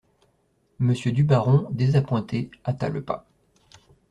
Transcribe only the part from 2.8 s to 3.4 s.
le pas.